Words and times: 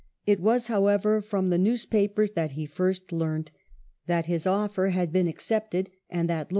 It 0.25 0.39
was, 0.39 0.65
however, 0.65 1.21
from 1.21 1.51
the 1.51 1.59
news 1.59 1.85
papers 1.85 2.31
that 2.31 2.53
he 2.53 2.65
first 2.65 3.11
learnt 3.11 3.51
that 4.07 4.25
his 4.25 4.47
offer 4.47 4.87
had 4.89 5.13
been 5.13 5.27
accepted 5.27 5.91
and 6.09 6.27
that 6.27 6.47
^ 6.47 6.49
C 6.49 6.49